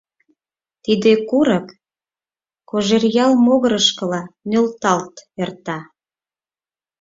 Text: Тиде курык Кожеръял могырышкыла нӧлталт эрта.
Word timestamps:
Тиде 0.83 1.11
курык 1.29 1.67
Кожеръял 2.69 3.31
могырышкыла 3.45 4.21
нӧлталт 4.49 5.15
эрта. 5.41 5.79